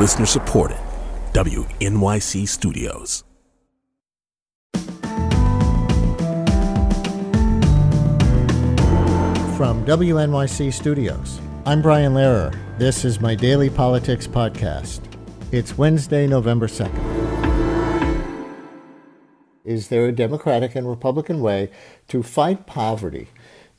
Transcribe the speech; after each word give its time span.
Listener 0.00 0.24
supported. 0.24 0.78
WNYC 1.34 2.48
Studios. 2.48 3.22
From 9.58 9.84
WNYC 9.84 10.72
Studios, 10.72 11.38
I'm 11.66 11.82
Brian 11.82 12.14
Lehrer. 12.14 12.58
This 12.78 13.04
is 13.04 13.20
my 13.20 13.34
daily 13.34 13.68
politics 13.68 14.26
podcast. 14.26 15.00
It's 15.52 15.76
Wednesday, 15.76 16.26
November 16.26 16.66
2nd. 16.66 17.20
Is 19.66 19.88
there 19.88 20.06
a 20.06 20.12
Democratic 20.12 20.74
and 20.76 20.88
Republican 20.88 21.42
way 21.42 21.70
to 22.08 22.22
fight 22.22 22.66
poverty? 22.66 23.28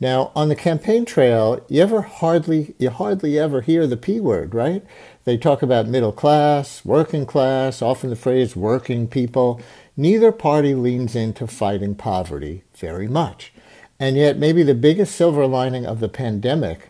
Now, 0.01 0.31
on 0.35 0.49
the 0.49 0.55
campaign 0.55 1.05
trail, 1.05 1.63
you 1.69 1.79
ever 1.83 2.01
hardly 2.01 2.73
you 2.79 2.89
hardly 2.89 3.37
ever 3.37 3.61
hear 3.61 3.85
the 3.85 3.95
P 3.95 4.19
word, 4.19 4.55
right? 4.55 4.83
They 5.25 5.37
talk 5.37 5.61
about 5.61 5.87
middle 5.87 6.11
class, 6.11 6.83
working 6.83 7.27
class, 7.27 7.83
often 7.83 8.09
the 8.09 8.15
phrase 8.15 8.55
working 8.55 9.07
people. 9.07 9.61
Neither 9.95 10.31
party 10.31 10.73
leans 10.73 11.15
into 11.15 11.45
fighting 11.45 11.93
poverty 11.93 12.63
very 12.75 13.07
much. 13.07 13.53
And 13.99 14.17
yet, 14.17 14.39
maybe 14.39 14.63
the 14.63 14.73
biggest 14.73 15.15
silver 15.15 15.45
lining 15.45 15.85
of 15.85 15.99
the 15.99 16.09
pandemic 16.09 16.89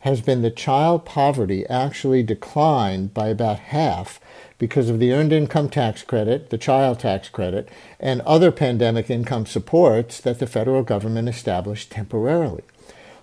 has 0.00 0.20
been 0.20 0.42
that 0.42 0.56
child 0.56 1.04
poverty 1.04 1.66
actually 1.66 2.22
declined 2.22 3.12
by 3.12 3.28
about 3.28 3.58
half 3.58 4.20
because 4.58 4.88
of 4.88 4.98
the 4.98 5.12
Earned 5.12 5.32
Income 5.32 5.68
Tax 5.70 6.02
Credit, 6.02 6.50
the 6.50 6.58
Child 6.58 7.00
Tax 7.00 7.28
Credit, 7.28 7.68
and 8.00 8.20
other 8.22 8.50
pandemic 8.50 9.10
income 9.10 9.46
supports 9.46 10.20
that 10.20 10.38
the 10.38 10.46
federal 10.46 10.82
government 10.82 11.28
established 11.28 11.90
temporarily. 11.90 12.62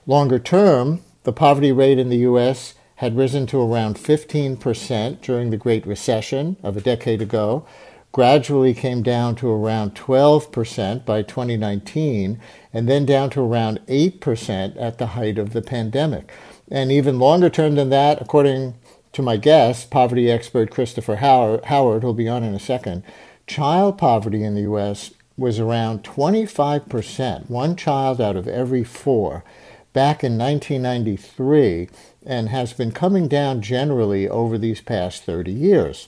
Longer 0.05 0.39
term, 0.39 1.01
the 1.23 1.33
poverty 1.33 1.71
rate 1.71 1.97
in 1.97 2.09
the 2.09 2.17
U.S. 2.17 2.75
had 2.95 3.17
risen 3.17 3.47
to 3.47 3.61
around 3.61 3.95
15% 3.95 5.21
during 5.21 5.49
the 5.49 5.57
Great 5.57 5.87
Recession 5.87 6.57
of 6.61 6.77
a 6.77 6.81
decade 6.81 7.21
ago, 7.21 7.65
gradually 8.13 8.75
came 8.75 9.01
down 9.01 9.35
to 9.35 9.49
around 9.49 9.95
12% 9.95 11.03
by 11.03 11.23
2019, 11.23 12.39
and 12.71 12.87
then 12.87 13.05
down 13.05 13.29
to 13.31 13.41
around 13.41 13.81
8% 13.87 14.75
at 14.79 14.99
the 14.99 15.07
height 15.07 15.39
of 15.39 15.51
the 15.51 15.63
pandemic. 15.63 16.31
And 16.69 16.91
even 16.91 17.17
longer 17.17 17.49
term 17.49 17.73
than 17.73 17.89
that, 17.89 18.21
according 18.21 18.75
to 19.13 19.23
my 19.23 19.37
guest, 19.37 19.89
poverty 19.89 20.29
expert 20.31 20.69
Christopher 20.69 21.17
Howard, 21.17 22.03
who'll 22.03 22.13
be 22.13 22.29
on 22.29 22.43
in 22.43 22.53
a 22.53 22.59
second, 22.59 23.03
child 23.47 23.97
poverty 23.97 24.43
in 24.43 24.53
the 24.53 24.61
U.S. 24.61 25.11
was 25.35 25.59
around 25.59 26.03
25%, 26.03 27.49
one 27.49 27.75
child 27.75 28.21
out 28.21 28.35
of 28.35 28.47
every 28.47 28.83
four, 28.83 29.43
back 29.91 30.23
in 30.23 30.37
1993, 30.37 31.89
and 32.25 32.49
has 32.49 32.73
been 32.73 32.91
coming 32.91 33.27
down 33.27 33.59
generally 33.61 34.29
over 34.29 34.59
these 34.59 34.81
past 34.81 35.23
30 35.23 35.51
years. 35.51 36.07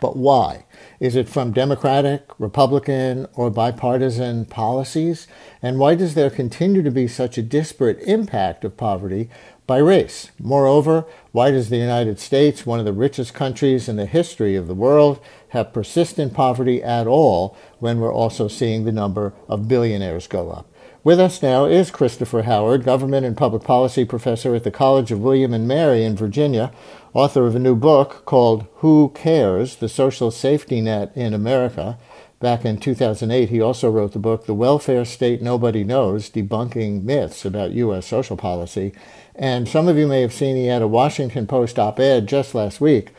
But 0.00 0.16
why? 0.16 0.64
Is 0.98 1.14
it 1.14 1.28
from 1.28 1.52
Democratic, 1.52 2.30
Republican, 2.38 3.26
or 3.34 3.50
bipartisan 3.50 4.46
policies? 4.46 5.28
And 5.62 5.78
why 5.78 5.94
does 5.94 6.14
there 6.14 6.30
continue 6.30 6.82
to 6.82 6.90
be 6.90 7.06
such 7.06 7.36
a 7.36 7.42
disparate 7.42 8.00
impact 8.00 8.64
of 8.64 8.78
poverty 8.78 9.28
by 9.66 9.76
race? 9.76 10.30
Moreover, 10.38 11.04
why 11.32 11.50
does 11.50 11.68
the 11.68 11.76
United 11.76 12.18
States, 12.18 12.64
one 12.64 12.78
of 12.78 12.86
the 12.86 12.92
richest 12.92 13.34
countries 13.34 13.88
in 13.88 13.96
the 13.96 14.06
history 14.06 14.56
of 14.56 14.66
the 14.66 14.74
world, 14.74 15.20
have 15.50 15.74
persistent 15.74 16.32
poverty 16.32 16.82
at 16.82 17.06
all 17.06 17.56
when 17.78 18.00
we're 18.00 18.12
also 18.12 18.48
seeing 18.48 18.84
the 18.84 18.92
number 18.92 19.34
of 19.48 19.68
billionaires 19.68 20.26
go 20.26 20.50
up? 20.50 20.66
With 21.02 21.18
us 21.18 21.42
now 21.42 21.64
is 21.64 21.90
Christopher 21.90 22.42
Howard, 22.42 22.84
government 22.84 23.24
and 23.24 23.34
public 23.34 23.64
policy 23.64 24.04
professor 24.04 24.54
at 24.54 24.64
the 24.64 24.70
College 24.70 25.10
of 25.10 25.20
William 25.20 25.54
and 25.54 25.66
Mary 25.66 26.04
in 26.04 26.14
Virginia, 26.14 26.72
author 27.12 27.46
of 27.46 27.56
a 27.56 27.60
new 27.60 27.74
book 27.74 28.24
called 28.24 28.66
Who 28.76 29.10
Cares? 29.14 29.76
The 29.76 29.88
Social 29.88 30.30
Safety 30.30 30.80
Net 30.80 31.12
in 31.14 31.34
America. 31.34 31.98
Back 32.38 32.64
in 32.64 32.78
2008, 32.78 33.50
he 33.50 33.60
also 33.60 33.90
wrote 33.90 34.12
the 34.12 34.18
book 34.18 34.46
The 34.46 34.54
Welfare 34.54 35.04
State 35.04 35.42
Nobody 35.42 35.84
Knows 35.84 36.30
Debunking 36.30 37.02
Myths 37.02 37.44
About 37.44 37.72
U.S. 37.72 38.06
Social 38.06 38.36
Policy. 38.36 38.92
And 39.34 39.68
some 39.68 39.88
of 39.88 39.98
you 39.98 40.06
may 40.06 40.22
have 40.22 40.32
seen 40.32 40.56
he 40.56 40.66
had 40.66 40.82
a 40.82 40.88
Washington 40.88 41.46
Post 41.46 41.78
op 41.78 42.00
ed 42.00 42.26
just 42.26 42.54
last 42.54 42.80
week 42.80 43.10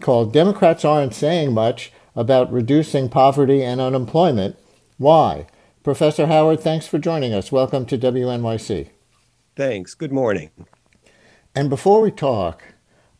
called 0.00 0.32
Democrats 0.32 0.84
Aren't 0.84 1.14
Saying 1.14 1.52
Much 1.52 1.90
About 2.14 2.52
Reducing 2.52 3.08
Poverty 3.08 3.62
and 3.64 3.80
Unemployment. 3.80 4.56
Why? 4.96 5.46
Professor 5.82 6.26
Howard, 6.26 6.60
thanks 6.60 6.86
for 6.86 6.98
joining 6.98 7.32
us. 7.32 7.50
Welcome 7.50 7.86
to 7.86 7.98
WNYC. 7.98 8.90
Thanks. 9.56 9.94
Good 9.94 10.12
morning. 10.12 10.50
And 11.54 11.68
before 11.68 12.00
we 12.00 12.12
talk, 12.12 12.62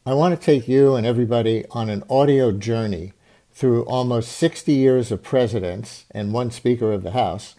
I 0.06 0.14
want 0.14 0.38
to 0.38 0.40
take 0.40 0.68
you 0.68 0.94
and 0.94 1.06
everybody 1.06 1.64
on 1.70 1.90
an 1.90 2.02
audio 2.08 2.50
journey 2.52 3.12
through 3.52 3.84
almost 3.84 4.32
60 4.32 4.72
years 4.72 5.12
of 5.12 5.22
presidents 5.22 6.06
and 6.12 6.32
one 6.32 6.50
Speaker 6.50 6.92
of 6.92 7.02
the 7.02 7.10
House 7.10 7.56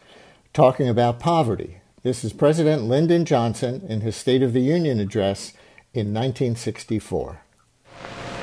talking 0.53 0.87
about 0.87 1.19
poverty. 1.19 1.81
This 2.01 2.23
is 2.23 2.33
President 2.33 2.83
Lyndon 2.83 3.25
Johnson 3.25 3.85
in 3.87 4.01
his 4.01 4.15
State 4.15 4.41
of 4.41 4.53
the 4.53 4.61
Union 4.61 4.99
address 4.99 5.53
in 5.93 6.13
1964. 6.13 7.41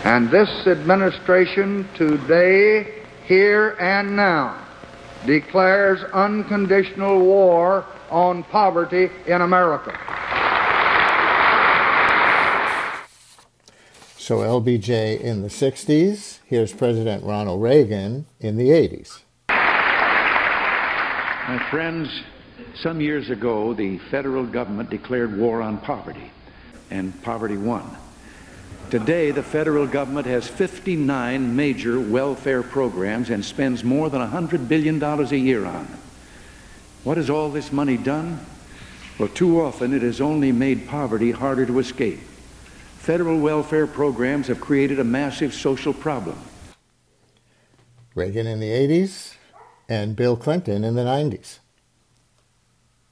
And 0.04 0.30
this 0.30 0.50
administration 0.66 1.88
today, 1.96 3.02
here 3.26 3.70
and 3.80 4.14
now, 4.14 4.64
declares 5.24 6.00
unconditional 6.12 7.18
war 7.18 7.84
on 8.10 8.44
poverty 8.44 9.10
in 9.26 9.40
America. 9.40 9.98
So 14.26 14.38
LBJ 14.38 15.20
in 15.20 15.42
the 15.42 15.48
60s, 15.48 16.40
here's 16.46 16.72
President 16.72 17.22
Ronald 17.22 17.62
Reagan 17.62 18.26
in 18.40 18.56
the 18.56 18.70
80s. 18.70 19.20
My 19.48 21.64
friends, 21.70 22.08
some 22.74 23.00
years 23.00 23.30
ago, 23.30 23.72
the 23.72 23.98
federal 24.10 24.44
government 24.44 24.90
declared 24.90 25.38
war 25.38 25.62
on 25.62 25.78
poverty, 25.78 26.32
and 26.90 27.22
poverty 27.22 27.56
won. 27.56 27.88
Today, 28.90 29.30
the 29.30 29.44
federal 29.44 29.86
government 29.86 30.26
has 30.26 30.48
59 30.48 31.54
major 31.54 32.00
welfare 32.00 32.64
programs 32.64 33.30
and 33.30 33.44
spends 33.44 33.84
more 33.84 34.10
than 34.10 34.28
$100 34.28 34.66
billion 34.66 35.00
a 35.00 35.36
year 35.36 35.64
on 35.64 35.86
them. 35.86 36.00
What 37.04 37.16
has 37.16 37.30
all 37.30 37.50
this 37.50 37.70
money 37.70 37.96
done? 37.96 38.44
Well, 39.20 39.28
too 39.28 39.60
often 39.60 39.94
it 39.94 40.02
has 40.02 40.20
only 40.20 40.50
made 40.50 40.88
poverty 40.88 41.30
harder 41.30 41.64
to 41.66 41.78
escape. 41.78 42.18
Federal 43.06 43.38
welfare 43.38 43.86
programs 43.86 44.48
have 44.48 44.60
created 44.60 44.98
a 44.98 45.04
massive 45.04 45.54
social 45.54 45.94
problem. 45.94 46.36
Reagan 48.16 48.48
in 48.48 48.58
the 48.58 48.70
80s 48.70 49.36
and 49.88 50.16
Bill 50.16 50.36
Clinton 50.36 50.82
in 50.82 50.96
the 50.96 51.04
90s. 51.04 51.60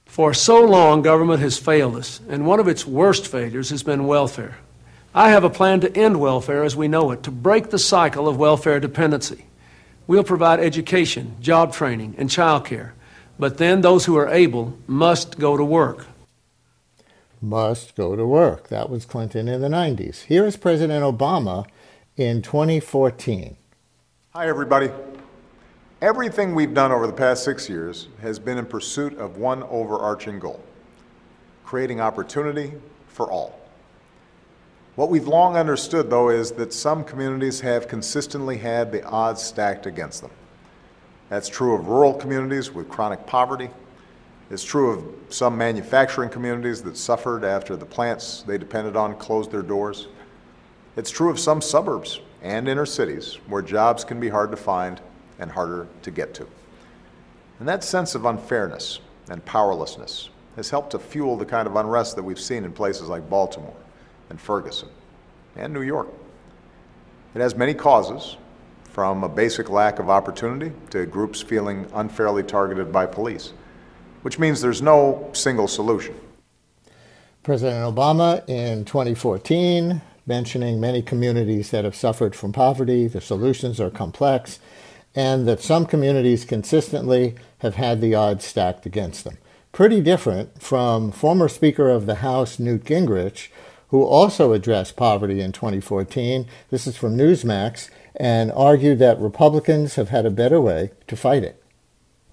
For 0.05 0.35
so 0.35 0.65
long, 0.65 1.03
government 1.03 1.39
has 1.43 1.59
failed 1.59 1.95
us, 1.95 2.21
and 2.29 2.45
one 2.45 2.59
of 2.59 2.67
its 2.67 2.85
worst 2.85 3.29
failures 3.29 3.71
has 3.71 3.85
been 3.85 4.09
welfare. 4.09 4.59
I 5.15 5.29
have 5.29 5.45
a 5.45 5.49
plan 5.49 5.79
to 5.83 5.97
end 5.97 6.19
welfare 6.19 6.65
as 6.65 6.75
we 6.75 6.89
know 6.89 7.13
it, 7.13 7.23
to 7.23 7.31
break 7.31 7.71
the 7.71 7.79
cycle 7.79 8.27
of 8.27 8.37
welfare 8.37 8.81
dependency. 8.81 9.45
We'll 10.09 10.25
provide 10.25 10.59
education, 10.59 11.37
job 11.41 11.73
training, 11.73 12.17
and 12.19 12.29
child 12.29 12.65
care. 12.65 12.95
But 13.39 13.59
then 13.59 13.83
those 13.83 14.07
who 14.07 14.17
are 14.17 14.29
able 14.29 14.77
must 14.89 15.39
go 15.39 15.57
to 15.57 15.65
work. 15.65 16.07
Must 17.45 17.95
go 17.95 18.17
to 18.17 18.25
work. 18.25 18.69
That 18.69 18.89
was 18.89 19.05
Clinton 19.05 19.49
in 19.49 19.61
the 19.61 19.69
90s. 19.69 20.23
Here 20.23 20.47
is 20.47 20.57
President 20.57 21.05
Obama 21.05 21.67
in 22.17 22.41
2014. 22.41 23.59
Hi, 24.35 24.49
everybody. 24.49 24.89
Everything 26.01 26.55
we've 26.55 26.73
done 26.73 26.91
over 26.91 27.07
the 27.07 27.13
past 27.13 27.45
six 27.45 27.69
years 27.69 28.09
has 28.23 28.39
been 28.39 28.57
in 28.57 28.65
pursuit 28.65 29.19
of 29.19 29.37
one 29.37 29.63
overarching 29.65 30.39
goal 30.39 30.65
creating 31.67 32.01
opportunity 32.01 32.73
for 33.09 33.31
all. 33.31 33.61
What 34.95 35.11
we've 35.11 35.29
long 35.29 35.59
understood, 35.59 36.09
though, 36.09 36.31
is 36.31 36.53
that 36.53 36.73
some 36.73 37.05
communities 37.05 37.61
have 37.61 37.89
consistently 37.89 38.57
had 38.57 38.91
the 38.91 39.05
odds 39.05 39.43
stacked 39.43 39.85
against 39.85 40.23
them. 40.23 40.31
That's 41.29 41.51
true 41.51 41.75
of 41.75 41.89
rural 41.89 42.15
communities 42.15 42.71
with 42.71 42.89
chronic 42.89 43.27
poverty. 43.27 43.69
It's 44.55 44.63
true 44.63 44.91
of 44.93 45.05
some 45.35 45.59
manufacturing 45.59 46.31
communities 46.31 46.81
that 46.85 46.97
suffered 46.97 47.43
after 47.43 47.75
the 47.75 47.85
plants 47.85 48.45
they 48.47 48.57
depended 48.57 48.95
on 48.95 49.17
closed 49.17 49.51
their 49.51 49.63
doors. 49.63 50.07
It's 50.95 51.11
true 51.11 51.29
of 51.29 51.41
some 51.41 51.61
suburbs 51.61 52.21
and 52.41 52.69
inner 52.69 52.87
cities 52.87 53.41
where 53.49 53.63
jobs 53.63 54.05
can 54.05 54.21
be 54.21 54.29
hard 54.29 54.53
to 54.53 54.57
find 54.57 55.01
and 55.41 55.51
harder 55.51 55.89
to 56.03 56.11
get 56.13 56.35
to. 56.35 56.47
And 57.59 57.69
that 57.69 57.83
sense 57.83 58.15
of 58.15 58.27
unfairness 58.27 59.01
and 59.29 59.45
powerlessness 59.45 60.31
has 60.55 60.71
helped 60.71 60.93
to 60.93 61.01
fuel 61.01 61.37
the 61.37 61.45
kind 61.45 61.67
of 61.67 61.75
unrest 61.75 62.15
that 62.15 62.23
we've 62.23 62.39
seen 62.39 62.63
in 62.63 62.71
places 62.71 63.09
like 63.09 63.29
Baltimore 63.29 63.75
and 64.31 64.41
Ferguson 64.41 64.89
and 65.57 65.73
New 65.73 65.83
York. 65.83 66.11
It 67.35 67.41
has 67.41 67.57
many 67.57 67.75
causes, 67.75 68.37
from 68.85 69.25
a 69.25 69.29
basic 69.29 69.69
lack 69.69 69.99
of 69.99 70.09
opportunity 70.09 70.73
to 70.91 71.07
groups 71.07 71.43
feeling 71.43 71.89
unfairly 71.93 72.45
targeted 72.45 72.93
by 72.93 73.05
police, 73.05 73.53
which 74.25 74.39
means 74.39 74.63
there's 74.63 74.81
no 74.81 75.29
single 75.35 75.69
solution. 75.69 76.19
President 77.43 77.95
Obama 77.95 78.43
in 78.49 78.87
2014 78.87 80.01
mentioning 80.27 80.81
many 80.81 81.03
communities 81.03 81.71
that 81.71 81.85
have 81.85 81.95
suffered 81.95 82.35
from 82.35 82.51
poverty, 82.51 83.07
the 83.07 83.21
solutions 83.21 83.79
are 83.79 83.91
complex, 83.91 84.59
and 85.15 85.47
that 85.47 85.61
some 85.61 85.85
communities 85.85 86.47
consistently 86.47 87.35
have 87.59 87.75
had 87.75 88.01
the 88.01 88.15
odds 88.15 88.47
stacked 88.47 88.87
against 88.87 89.25
them. 89.25 89.37
Pretty 89.73 90.01
different 90.01 90.63
from 90.63 91.13
former 91.13 91.49
Speaker 91.49 91.91
of 91.91 92.07
the 92.07 92.17
House 92.17 92.59
Newt 92.59 92.85
Gingrich, 92.85 93.49
who 93.89 94.03
also 94.03 94.53
addressed 94.53 94.97
poverty 94.97 95.41
in 95.41 95.53
2014. 95.53 96.47
This 96.71 96.87
is 96.87 96.97
from 96.97 97.17
Newsmax 97.17 97.91
and 98.17 98.51
argued 98.53 98.99
that 99.01 99.21
Republicans 99.21 99.97
have 99.97 100.09
had 100.09 100.25
a 100.25 100.31
better 100.31 100.61
way 100.61 100.93
to 101.09 101.17
fight 101.17 101.45
it. 101.45 101.63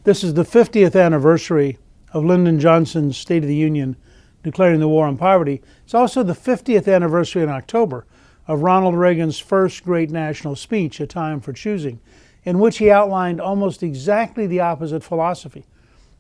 This 0.04 0.24
is 0.24 0.34
the 0.34 0.44
50th 0.44 1.00
anniversary 1.00 1.78
of 2.12 2.26
Lyndon 2.26 2.60
Johnson's 2.60 3.16
State 3.16 3.44
of 3.44 3.48
the 3.48 3.56
Union 3.56 3.96
declaring 4.42 4.80
the 4.80 4.88
war 4.88 5.06
on 5.06 5.16
poverty. 5.16 5.62
It's 5.84 5.94
also 5.94 6.24
the 6.24 6.34
50th 6.34 6.92
anniversary 6.92 7.44
in 7.44 7.50
October 7.50 8.08
of 8.48 8.64
Ronald 8.64 8.96
Reagan's 8.96 9.38
first 9.38 9.84
great 9.84 10.10
national 10.10 10.56
speech, 10.56 11.00
A 11.00 11.06
Time 11.06 11.40
for 11.40 11.54
Choosing, 11.54 12.00
in 12.44 12.58
which 12.58 12.80
he 12.80 12.90
outlined 12.90 13.40
almost 13.40 13.84
exactly 13.84 14.48
the 14.48 14.60
opposite 14.60 15.04
philosophy. 15.04 15.68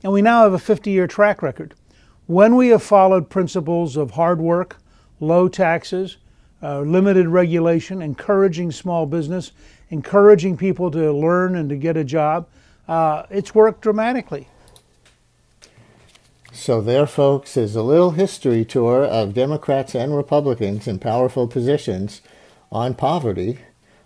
And 0.03 0.13
we 0.13 0.21
now 0.21 0.43
have 0.43 0.53
a 0.53 0.59
50 0.59 0.91
year 0.91 1.07
track 1.07 1.41
record. 1.41 1.73
When 2.27 2.55
we 2.55 2.67
have 2.67 2.83
followed 2.83 3.31
principles 3.31 3.97
of 3.97 4.11
hard 4.11 4.39
work, 4.39 4.77
low 5.19 5.47
taxes, 5.47 6.17
uh, 6.61 6.81
limited 6.81 7.29
regulation, 7.29 8.03
encouraging 8.03 8.73
small 8.73 9.07
business, 9.07 9.53
encouraging 9.89 10.55
people 10.55 10.91
to 10.91 11.11
learn 11.11 11.55
and 11.55 11.67
to 11.69 11.75
get 11.75 11.97
a 11.97 12.03
job, 12.03 12.47
uh, 12.91 13.25
it's 13.29 13.55
worked 13.55 13.79
dramatically. 13.79 14.49
So, 16.51 16.81
there, 16.81 17.07
folks, 17.07 17.55
is 17.55 17.73
a 17.73 17.81
little 17.81 18.11
history 18.11 18.65
tour 18.65 19.05
of 19.05 19.33
Democrats 19.33 19.95
and 19.95 20.13
Republicans 20.13 20.89
in 20.89 20.99
powerful 20.99 21.47
positions 21.47 22.21
on 22.69 22.93
poverty. 22.93 23.59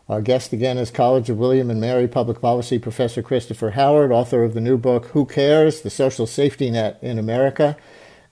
Our 0.08 0.22
guest 0.22 0.54
again 0.54 0.78
is 0.78 0.92
College 0.92 1.32
of 1.32 1.40
William 1.40 1.72
and 1.72 1.82
Mary 1.82 2.08
Public 2.08 2.40
Policy 2.40 2.78
Professor 2.78 3.24
Christopher 3.24 3.72
Howard, 3.72 4.12
author 4.12 4.44
of 4.44 4.54
the 4.54 4.62
new 4.62 4.78
book, 4.78 5.08
Who 5.08 5.26
Cares? 5.26 5.82
The 5.82 5.90
Social 5.90 6.28
Safety 6.28 6.70
Net 6.70 7.00
in 7.02 7.18
America. 7.18 7.76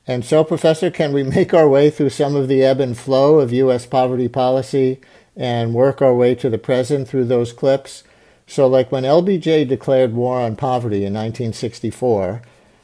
And 0.06 0.24
so, 0.24 0.44
Professor, 0.44 0.92
can 0.92 1.14
we 1.14 1.24
make 1.24 1.52
our 1.52 1.68
way 1.68 1.90
through 1.90 2.12
some 2.12 2.36
of 2.36 2.48
the 2.48 2.64
ebb 2.64 2.80
and 2.80 2.96
flow 2.96 3.40
of 3.40 3.52
U.S. 3.52 3.88
poverty 3.88 4.28
policy 4.28 5.02
and 5.36 5.74
work 5.74 6.00
our 6.00 6.14
way 6.14 6.36
to 6.36 6.48
the 6.48 6.60
present 6.60 7.08
through 7.08 7.26
those 7.26 7.52
clips? 7.52 8.04
So, 8.46 8.68
like 8.68 8.92
when 8.92 9.04
LBJ 9.04 9.68
declared 9.68 10.14
war 10.14 10.40
on 10.40 10.56
poverty 10.56 11.06
in 11.06 11.14
1964, 11.14 12.42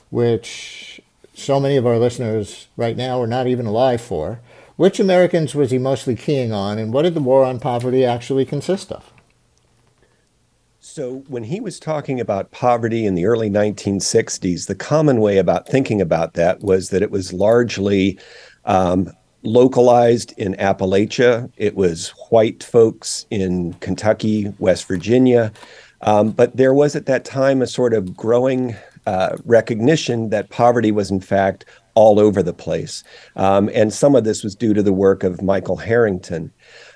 which 0.09 1.01
so 1.39 1.59
many 1.59 1.77
of 1.77 1.88
our 1.88 1.97
listeners 1.97 2.67
right 2.75 2.97
now 2.97 3.21
are 3.21 3.27
not 3.27 3.47
even 3.47 3.65
alive 3.65 4.01
for. 4.01 4.39
Which 4.75 5.00
Americans 5.00 5.56
was 5.56 5.71
he 5.71 5.77
mostly 5.77 6.15
keying 6.15 6.53
on, 6.53 6.77
and 6.77 6.94
what 6.94 7.01
did 7.01 7.13
the 7.13 7.21
war 7.21 7.44
on 7.44 7.59
poverty 7.59 8.06
actually 8.06 8.45
consist 8.45 8.91
of? 8.91 9.11
So, 10.79 11.23
when 11.27 11.44
he 11.44 11.59
was 11.59 11.79
talking 11.79 12.19
about 12.19 12.51
poverty 12.51 13.06
in 13.06 13.15
the 13.15 13.25
early 13.25 13.50
1960s, 13.50 14.67
the 14.67 14.75
common 14.75 15.19
way 15.19 15.38
about 15.38 15.67
thinking 15.67 16.00
about 16.00 16.33
that 16.35 16.61
was 16.61 16.89
that 16.89 17.01
it 17.01 17.11
was 17.11 17.33
largely 17.33 18.17
um, 18.63 19.11
localized 19.44 20.33
in 20.38 20.56
Appalachia. 20.56 21.51
It 21.57 21.75
was 21.75 22.09
white 22.30 22.63
folks 22.63 23.25
in 23.30 23.74
Kentucky, 23.75 24.53
West 24.59 24.88
Virginia. 24.88 25.51
Um, 26.01 26.31
but 26.31 26.56
there 26.56 26.74
was 26.74 26.95
at 26.95 27.06
that 27.07 27.25
time 27.25 27.62
a 27.62 27.68
sort 27.68 27.94
of 27.94 28.15
growing 28.15 28.75
uh, 29.06 29.38
recognition 29.45 30.30
that 30.30 30.50
poverty 30.50 30.91
was, 30.91 31.12
in 31.12 31.19
fact, 31.19 31.65
all 31.95 32.19
over 32.19 32.41
the 32.41 32.53
place. 32.53 33.03
Um, 33.36 33.69
and 33.74 33.94
some 33.94 34.15
of 34.15 34.24
this 34.24 34.44
was 34.44 34.56
due 34.56 34.74
to 34.74 34.83
the 34.83 34.94
work 34.94 35.24
of 35.24 35.42
Michael 35.42 35.77
Harrington. 35.77 36.51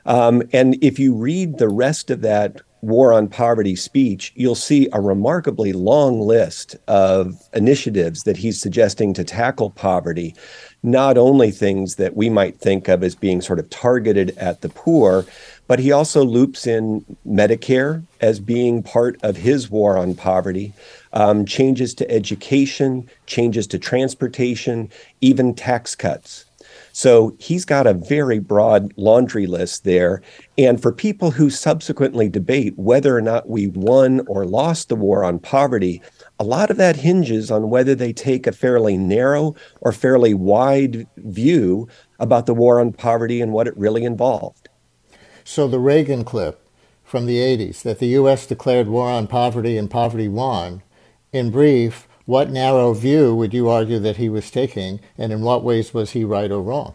Um, 0.05 0.43
and 0.53 0.81
if 0.81 0.99
you 0.99 1.13
read 1.13 1.57
the 1.57 1.69
rest 1.69 2.09
of 2.09 2.21
that 2.21 2.61
War 2.83 3.13
on 3.13 3.29
Poverty 3.29 3.77
speech, 3.77 4.33
you'll 4.35 4.55
see 4.55 4.89
a 4.91 4.99
remarkably 4.99 5.71
long 5.71 6.19
list 6.19 6.75
of 6.89 7.41
initiatives 7.53 8.23
that 8.23 8.35
he's 8.35 8.59
suggesting 8.59 9.13
to 9.13 9.23
tackle 9.23 9.69
poverty. 9.69 10.35
Not 10.83 11.17
only 11.17 11.49
things 11.49 11.95
that 11.95 12.15
we 12.15 12.29
might 12.29 12.59
think 12.59 12.89
of 12.89 13.03
as 13.03 13.15
being 13.15 13.41
sort 13.41 13.59
of 13.59 13.69
targeted 13.69 14.37
at 14.37 14.61
the 14.61 14.69
poor, 14.69 15.25
but 15.67 15.79
he 15.79 15.91
also 15.91 16.23
loops 16.23 16.67
in 16.67 17.05
Medicare 17.25 18.03
as 18.19 18.39
being 18.39 18.83
part 18.83 19.17
of 19.23 19.37
his 19.37 19.69
war 19.69 19.97
on 19.97 20.13
poverty, 20.13 20.73
um, 21.13 21.45
changes 21.45 21.93
to 21.95 22.11
education, 22.11 23.09
changes 23.27 23.65
to 23.67 23.79
transportation, 23.79 24.89
even 25.21 25.53
tax 25.53 25.95
cuts. 25.95 26.45
So 26.91 27.35
he's 27.39 27.65
got 27.65 27.87
a 27.87 27.93
very 27.93 28.39
broad 28.39 28.93
laundry 28.97 29.47
list 29.47 29.83
there. 29.83 30.21
And 30.57 30.81
for 30.81 30.91
people 30.91 31.31
who 31.31 31.49
subsequently 31.49 32.29
debate 32.29 32.77
whether 32.77 33.17
or 33.17 33.21
not 33.21 33.49
we 33.49 33.67
won 33.67 34.21
or 34.27 34.45
lost 34.45 34.89
the 34.89 34.95
war 34.95 35.23
on 35.23 35.39
poverty, 35.39 36.01
a 36.43 36.45
lot 36.45 36.69
of 36.69 36.75
that 36.75 36.97
hinges 36.97 37.49
on 37.49 37.69
whether 37.69 37.95
they 37.95 38.11
take 38.11 38.45
a 38.45 38.51
fairly 38.51 38.97
narrow 38.97 39.55
or 39.79 39.93
fairly 39.93 40.33
wide 40.33 41.07
view 41.15 41.87
about 42.19 42.47
the 42.47 42.53
war 42.53 42.81
on 42.81 42.91
poverty 42.91 43.39
and 43.39 43.53
what 43.53 43.65
it 43.65 43.77
really 43.77 44.03
involved. 44.03 44.67
So 45.45 45.69
the 45.69 45.79
Reagan 45.79 46.25
clip 46.25 46.67
from 47.01 47.27
the 47.27 47.37
80s 47.37 47.81
that 47.83 47.99
the 47.99 48.07
U.S. 48.07 48.45
declared 48.45 48.89
war 48.89 49.09
on 49.09 49.25
poverty 49.25 49.77
and 49.77 49.89
poverty 49.89 50.27
won, 50.27 50.83
in 51.31 51.49
brief, 51.49 52.09
what 52.25 52.51
narrow 52.51 52.93
view 52.93 53.33
would 53.33 53.53
you 53.53 53.69
argue 53.69 53.99
that 53.99 54.17
he 54.17 54.27
was 54.27 54.51
taking, 54.51 54.99
and 55.17 55.31
in 55.31 55.43
what 55.43 55.63
ways 55.63 55.93
was 55.93 56.11
he 56.11 56.25
right 56.25 56.51
or 56.51 56.61
wrong? 56.61 56.93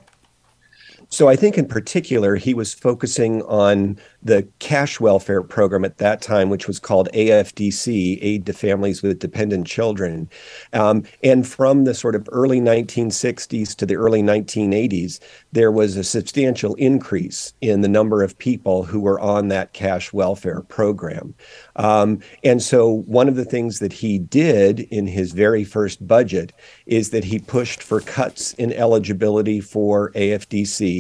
So 1.11 1.29
I 1.29 1.37
think 1.37 1.57
in 1.57 1.67
particular, 1.67 2.37
he 2.37 2.53
was 2.53 2.75
focusing 2.75 3.43
on 3.43 3.99
the 4.23 4.47
cash 4.59 5.01
welfare 5.01 5.43
program 5.43 5.85
at 5.85 5.99
that 5.99 6.21
time, 6.21 6.51
which 6.51 6.67
was 6.67 6.79
called 6.79 7.09
AFDC, 7.15 8.19
Aid 8.21 8.45
to 8.45 8.53
Families 8.53 9.03
with 9.03 9.19
Dependent 9.19 9.67
Children. 9.67 10.29
Um, 10.75 11.05
and 11.23 11.49
from 11.49 11.85
the 11.85 11.95
sort 11.95 12.15
of 12.15 12.29
early 12.31 12.61
1960s 12.61 13.75
to 13.77 13.87
the 13.87 13.97
early 13.97 14.23
1980s, 14.23 15.21
there 15.53 15.73
was 15.73 15.97
a 15.97 16.05
substantial 16.05 16.75
increase 16.75 17.55
in 17.63 17.81
the 17.81 17.89
number 17.89 18.23
of 18.23 18.37
people 18.37 18.83
who 18.83 19.01
were 19.01 19.21
on 19.21 19.49
that 19.49 19.73
cash 19.73 20.13
welfare 20.13 20.61
program. 20.63 21.35
Um, 21.77 22.21
and 22.45 22.63
so 22.63 22.87
one 23.07 23.29
of 23.29 23.37
the 23.37 23.47
things 23.47 23.79
that 23.79 23.95
he 23.95 24.19
did 24.19 24.81
in 24.81 25.07
his 25.07 25.33
very 25.33 25.65
first 25.65 26.07
budget 26.07 26.53
is 26.85 27.11
that 27.11 27.25
he 27.25 27.39
pushed 27.39 27.83
for 27.83 28.01
cuts 28.01 28.53
in 28.55 28.75
eligibility 28.75 29.61
for 29.61 30.13
AFDC. 30.13 30.98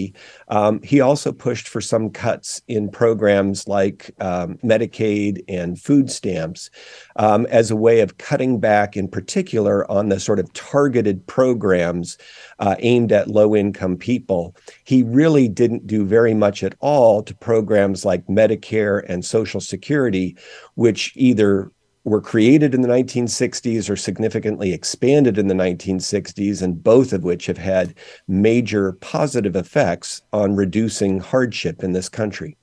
Um, 0.48 0.80
he 0.82 1.00
also 1.00 1.32
pushed 1.32 1.68
for 1.68 1.80
some 1.80 2.10
cuts 2.10 2.62
in 2.68 2.90
programs 2.90 3.66
like 3.68 4.10
um, 4.20 4.58
Medicaid 4.64 5.42
and 5.48 5.80
food 5.80 6.10
stamps 6.10 6.70
um, 7.16 7.46
as 7.46 7.70
a 7.70 7.76
way 7.76 8.00
of 8.00 8.18
cutting 8.18 8.60
back, 8.60 8.96
in 8.96 9.08
particular, 9.08 9.90
on 9.90 10.08
the 10.08 10.20
sort 10.20 10.38
of 10.38 10.52
targeted 10.52 11.26
programs 11.26 12.18
uh, 12.58 12.76
aimed 12.78 13.12
at 13.12 13.28
low 13.28 13.54
income 13.54 13.96
people. 13.96 14.54
He 14.84 15.02
really 15.02 15.48
didn't 15.48 15.86
do 15.86 16.04
very 16.04 16.34
much 16.34 16.62
at 16.62 16.74
all 16.80 17.22
to 17.22 17.34
programs 17.34 18.04
like 18.04 18.26
Medicare 18.26 19.04
and 19.08 19.24
Social 19.24 19.60
Security, 19.60 20.36
which 20.74 21.12
either 21.16 21.70
were 22.08 22.20
created 22.20 22.74
in 22.74 22.80
the 22.80 22.88
1960s 22.88 23.88
or 23.88 23.96
significantly 23.96 24.72
expanded 24.72 25.38
in 25.38 25.48
the 25.48 25.54
1960s, 25.54 26.62
and 26.62 26.82
both 26.82 27.12
of 27.12 27.24
which 27.24 27.46
have 27.46 27.58
had 27.58 27.94
major 28.26 28.92
positive 28.92 29.54
effects 29.54 30.22
on 30.32 30.56
reducing 30.56 31.20
hardship 31.20 31.84
in 31.84 31.92
this 31.92 32.08
country. 32.08 32.56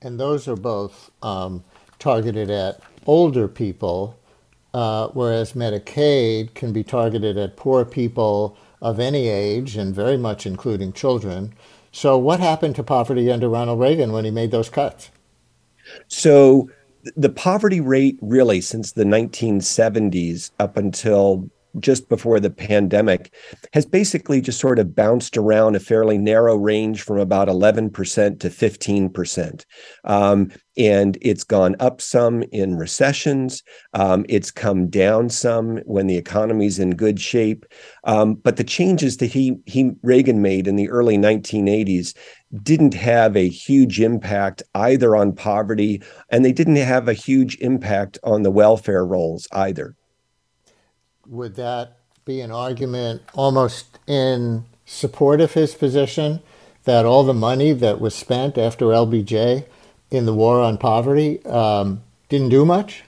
And 0.00 0.18
those 0.18 0.46
are 0.48 0.56
both 0.56 1.10
um, 1.22 1.64
targeted 1.98 2.50
at 2.50 2.80
older 3.06 3.48
people, 3.48 4.16
uh, 4.74 5.08
whereas 5.08 5.54
Medicaid 5.54 6.54
can 6.54 6.72
be 6.72 6.84
targeted 6.84 7.36
at 7.36 7.56
poor 7.56 7.84
people 7.84 8.56
of 8.80 9.00
any 9.00 9.28
age 9.28 9.76
and 9.76 9.94
very 9.94 10.16
much 10.16 10.46
including 10.46 10.92
children. 10.92 11.52
So, 11.90 12.16
what 12.16 12.38
happened 12.38 12.76
to 12.76 12.84
poverty 12.84 13.30
under 13.30 13.48
Ronald 13.48 13.80
Reagan 13.80 14.12
when 14.12 14.24
he 14.24 14.30
made 14.30 14.50
those 14.50 14.68
cuts? 14.68 15.10
So, 16.06 16.70
the 17.16 17.28
poverty 17.28 17.80
rate 17.80 18.18
really 18.20 18.60
since 18.60 18.92
the 18.92 19.04
1970s 19.04 20.50
up 20.58 20.76
until 20.76 21.48
just 21.78 22.08
before 22.08 22.40
the 22.40 22.50
pandemic 22.50 23.34
has 23.72 23.86
basically 23.86 24.40
just 24.40 24.60
sort 24.60 24.78
of 24.78 24.94
bounced 24.94 25.36
around 25.36 25.76
a 25.76 25.80
fairly 25.80 26.18
narrow 26.18 26.56
range 26.56 27.02
from 27.02 27.18
about 27.18 27.48
11% 27.48 28.40
to 28.40 28.48
15%. 28.48 29.64
Um, 30.04 30.50
and 30.76 31.18
it's 31.20 31.44
gone 31.44 31.74
up 31.80 32.00
some 32.00 32.42
in 32.52 32.76
recessions. 32.76 33.62
Um, 33.94 34.24
it's 34.28 34.50
come 34.50 34.88
down 34.88 35.28
some 35.28 35.78
when 35.78 36.06
the 36.06 36.16
economy's 36.16 36.78
in 36.78 36.90
good 36.94 37.20
shape. 37.20 37.66
Um, 38.04 38.34
but 38.34 38.56
the 38.56 38.64
changes 38.64 39.16
that 39.18 39.26
he, 39.26 39.56
he 39.66 39.90
Reagan 40.02 40.40
made 40.40 40.68
in 40.68 40.76
the 40.76 40.88
early 40.88 41.18
1980s 41.18 42.16
didn't 42.62 42.94
have 42.94 43.36
a 43.36 43.48
huge 43.48 44.00
impact 44.00 44.62
either 44.74 45.16
on 45.16 45.34
poverty, 45.34 46.00
and 46.30 46.44
they 46.44 46.52
didn't 46.52 46.76
have 46.76 47.08
a 47.08 47.12
huge 47.12 47.56
impact 47.56 48.18
on 48.22 48.42
the 48.42 48.50
welfare 48.50 49.04
rolls 49.04 49.48
either 49.52 49.94
would 51.28 51.56
that 51.56 51.98
be 52.24 52.40
an 52.40 52.50
argument 52.50 53.22
almost 53.34 53.98
in 54.06 54.64
support 54.84 55.40
of 55.40 55.52
his 55.52 55.74
position 55.74 56.40
that 56.84 57.04
all 57.04 57.22
the 57.24 57.34
money 57.34 57.72
that 57.72 58.00
was 58.00 58.14
spent 58.14 58.56
after 58.56 58.86
LBJ 58.86 59.64
in 60.10 60.26
the 60.26 60.34
war 60.34 60.60
on 60.60 60.78
poverty 60.78 61.44
um, 61.46 62.02
didn't 62.28 62.48
do 62.48 62.64
much? 62.64 63.04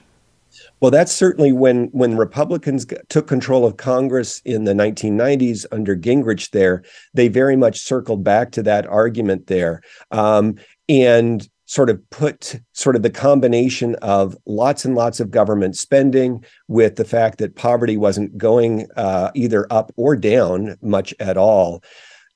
Well, 0.79 0.91
that's 0.91 1.11
certainly 1.11 1.51
when 1.51 1.85
when 1.87 2.17
Republicans 2.17 2.85
took 3.09 3.27
control 3.27 3.65
of 3.65 3.77
Congress 3.77 4.41
in 4.45 4.63
the 4.63 4.73
1990s 4.73 5.65
under 5.71 5.95
Gingrich. 5.95 6.51
There, 6.51 6.83
they 7.13 7.27
very 7.27 7.55
much 7.55 7.79
circled 7.79 8.23
back 8.23 8.51
to 8.53 8.63
that 8.63 8.87
argument 8.87 9.47
there, 9.47 9.81
um, 10.09 10.55
and 10.89 11.47
sort 11.71 11.89
of 11.89 12.09
put 12.09 12.59
sort 12.73 12.97
of 12.97 13.01
the 13.01 13.09
combination 13.09 13.95
of 14.01 14.35
lots 14.45 14.83
and 14.83 14.93
lots 14.93 15.21
of 15.21 15.31
government 15.31 15.77
spending 15.77 16.43
with 16.67 16.97
the 16.97 17.05
fact 17.05 17.37
that 17.37 17.55
poverty 17.55 17.95
wasn't 17.95 18.37
going 18.37 18.85
uh, 18.97 19.31
either 19.35 19.71
up 19.71 19.89
or 19.95 20.17
down 20.17 20.75
much 20.81 21.13
at 21.21 21.37
all. 21.37 21.81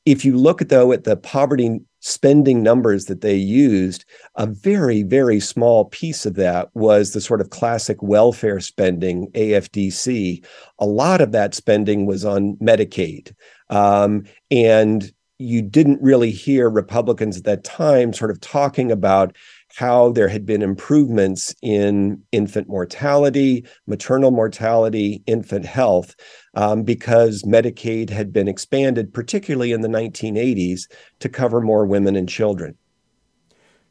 If 0.05 0.23
you 0.23 0.37
look 0.37 0.59
though 0.69 0.93
at 0.93 1.03
the 1.03 1.17
poverty 1.17 1.81
spending 1.99 2.63
numbers 2.63 3.07
that 3.07 3.19
they 3.19 3.35
used, 3.35 4.05
a 4.35 4.45
very, 4.45 5.03
very 5.03 5.41
small 5.41 5.83
piece 5.83 6.25
of 6.25 6.35
that 6.35 6.69
was 6.73 7.11
the 7.11 7.19
sort 7.19 7.41
of 7.41 7.49
classic 7.49 8.01
welfare 8.01 8.61
spending, 8.61 9.29
AFDC. 9.31 10.45
A 10.79 10.85
lot 10.85 11.19
of 11.19 11.33
that 11.33 11.53
spending 11.53 12.05
was 12.05 12.23
on 12.23 12.55
Medicaid. 12.61 13.33
Um, 13.69 14.23
and 14.49 15.11
you 15.37 15.61
didn't 15.61 16.01
really 16.01 16.31
hear 16.31 16.69
Republicans 16.69 17.37
at 17.37 17.43
that 17.43 17.63
time 17.63 18.13
sort 18.13 18.31
of 18.31 18.39
talking 18.39 18.91
about 18.91 19.35
how 19.75 20.11
there 20.11 20.29
had 20.29 20.45
been 20.45 20.61
improvements 20.61 21.53
in 21.61 22.21
infant 22.31 22.69
mortality, 22.69 23.65
maternal 23.87 24.31
mortality, 24.31 25.21
infant 25.27 25.65
health, 25.65 26.15
um, 26.53 26.83
because 26.83 27.43
Medicaid 27.43 28.09
had 28.09 28.31
been 28.31 28.47
expanded, 28.47 29.13
particularly 29.13 29.73
in 29.73 29.81
the 29.81 29.89
1980s, 29.89 30.83
to 31.19 31.27
cover 31.27 31.59
more 31.59 31.85
women 31.85 32.15
and 32.15 32.29
children. 32.29 32.77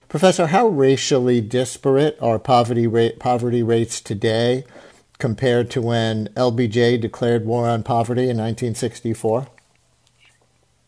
Professor, 0.08 0.46
how 0.46 0.68
racially 0.68 1.42
disparate 1.42 2.16
are 2.22 2.38
poverty 2.38 2.86
rate, 2.86 3.18
poverty 3.18 3.62
rates 3.62 4.00
today 4.00 4.64
compared 5.18 5.70
to 5.70 5.82
when 5.82 6.28
LBJ 6.28 7.00
declared 7.00 7.44
war 7.44 7.68
on 7.68 7.82
poverty 7.82 8.22
in 8.22 8.38
1964? 8.38 9.48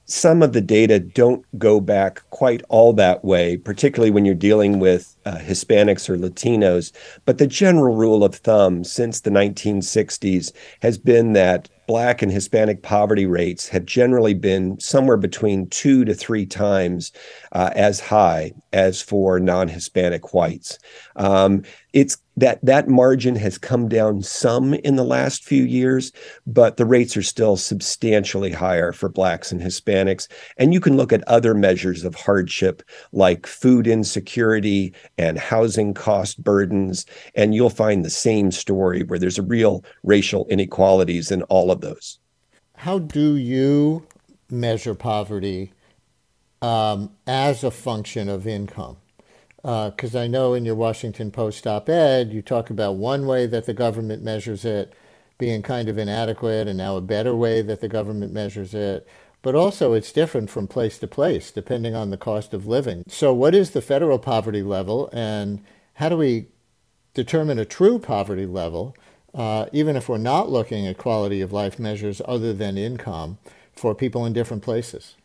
Some 0.07 0.43
of 0.43 0.53
the 0.53 0.61
data 0.61 1.01
don't 1.01 1.45
go 1.59 1.81
back 1.81 2.23
quite 2.31 2.63
all 2.69 2.93
that 2.95 3.25
way, 3.25 3.57
particularly 3.57 4.11
when 4.11 4.25
you're 4.25 4.35
dealing 4.35 4.79
with 4.79 5.17
uh, 5.27 5.37
Hispanics 5.39 6.09
or 6.09 6.17
Latinos. 6.17 6.93
But 7.25 7.39
the 7.39 7.47
general 7.47 7.95
rule 7.95 8.25
of 8.25 8.37
thumb 8.37 8.85
since 8.85 9.21
the 9.21 9.31
1960s 9.31 10.53
has 10.81 10.97
been 10.97 11.33
that 11.33 11.69
Black 11.87 12.23
and 12.23 12.33
Hispanic 12.33 12.83
poverty 12.83 13.27
rates 13.27 13.69
have 13.69 13.85
generally 13.85 14.35
been 14.35 14.79
somewhere 14.81 15.17
between 15.17 15.69
two 15.69 16.05
to 16.05 16.15
three 16.15 16.47
times 16.47 17.13
uh, 17.53 17.71
as 17.75 18.01
high 18.01 18.53
as 18.73 19.03
for 19.03 19.39
non 19.39 19.69
Hispanic 19.69 20.33
whites. 20.35 20.79
Um, 21.17 21.63
it's 21.93 22.19
that 22.37 22.63
that 22.65 22.89
margin 22.89 23.35
has 23.37 23.59
come 23.59 23.89
down 23.89 24.23
some 24.23 24.75
in 24.75 24.97
the 24.97 25.05
last 25.05 25.45
few 25.45 25.65
years, 25.65 26.13
but 26.47 26.77
the 26.77 26.85
rates 26.85 27.17
are 27.17 27.23
still 27.23 27.57
substantially 27.57 28.53
higher 28.53 28.93
for 28.93 29.09
blacks 29.09 29.51
and 29.51 29.61
Hispanics. 29.61 30.29
And 30.59 30.75
you 30.75 30.81
can 30.81 30.97
look 30.97 31.13
at 31.13 31.27
other 31.27 31.55
measures 31.55 32.05
of 32.05 32.15
hardship 32.15 32.83
like 33.13 33.47
food 33.47 33.87
insecurity 33.87 34.95
and 35.17 35.39
housing 35.39 35.95
cost 35.95 36.43
burdens, 36.43 37.07
and 37.35 37.55
you'll 37.55 37.71
find 37.71 38.05
the 38.05 38.11
same 38.11 38.51
story 38.51 39.03
where 39.03 39.19
there's 39.19 39.39
a 39.39 39.43
real 39.43 39.85
racial 40.03 40.47
inequalities 40.49 41.31
in 41.31 41.43
all 41.45 41.71
of 41.71 41.81
those. 41.81 42.19
How 42.77 42.99
do 42.99 43.37
you 43.37 44.07
measure 44.51 44.95
poverty 44.95 45.73
um, 46.61 47.11
as 47.27 47.65
a 47.65 47.71
function 47.71 48.29
of 48.29 48.47
income? 48.47 48.99
Because 49.67 50.15
uh, 50.15 50.21
I 50.21 50.29
know 50.29 50.55
in 50.55 50.65
your 50.65 50.77
Washington 50.77 51.33
Post 51.33 51.67
op 51.67 51.89
ed, 51.89 52.33
you 52.33 52.41
talk 52.41 52.71
about 52.71 52.95
one 52.95 53.27
way 53.27 53.47
that 53.47 53.67
the 53.67 53.75
government 53.75 54.23
measures 54.23 54.65
it 54.65 54.95
being 55.39 55.61
kind 55.61 55.89
of 55.89 55.99
inadequate 55.99 56.69
and 56.69 56.79
now 56.79 56.97
a 56.97 57.01
better 57.01 57.35
way 57.35 57.63
that 57.63 57.81
the 57.81 57.89
government 57.89 58.33
measures 58.33 58.75
it. 58.75 59.09
But 59.43 59.57
also, 59.57 59.93
it's 59.93 60.13
different 60.13 60.51
from 60.51 60.69
place 60.69 60.99
to 60.99 61.09
place 61.09 61.51
depending 61.51 61.97
on 61.97 62.11
the 62.11 62.17
cost 62.17 62.55
of 62.55 62.69
living. 62.69 63.03
So, 63.09 63.35
what 63.35 63.57
is 63.57 63.71
the 63.71 63.83
federal 63.83 64.21
poverty 64.21 64.63
level, 64.63 65.11
and 65.13 65.65
how 65.95 66.11
do 66.11 66.17
we 66.17 66.47
determine 67.15 67.59
a 67.59 67.65
true 67.65 67.99
poverty 67.99 68.47
level, 68.47 68.97
uh, 69.35 69.67
even 69.73 69.97
if 69.97 70.09
we're 70.09 70.19
not 70.19 70.49
looking 70.49 70.87
at 70.87 70.97
quality 70.97 71.41
of 71.41 71.53
life 71.53 71.81
measures 71.81 72.23
other 72.25 72.53
than 72.53 72.79
income 72.79 73.39
for 73.73 73.97
people 73.97 74.25
in 74.25 74.33
different 74.33 74.63
places? 74.63 75.17